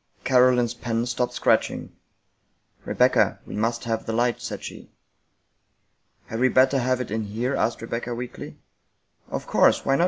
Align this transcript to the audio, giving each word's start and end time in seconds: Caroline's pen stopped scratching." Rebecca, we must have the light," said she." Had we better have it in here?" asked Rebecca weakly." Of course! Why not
Caroline's 0.23 0.73
pen 0.73 1.05
stopped 1.05 1.33
scratching." 1.33 1.95
Rebecca, 2.85 3.39
we 3.45 3.55
must 3.55 3.83
have 3.83 4.07
the 4.07 4.13
light," 4.13 4.41
said 4.41 4.63
she." 4.63 4.89
Had 6.25 6.39
we 6.39 6.47
better 6.49 6.79
have 6.79 6.99
it 6.99 7.11
in 7.11 7.25
here?" 7.25 7.55
asked 7.55 7.83
Rebecca 7.83 8.15
weakly." 8.15 8.57
Of 9.29 9.45
course! 9.45 9.85
Why 9.85 9.97
not 9.97 9.99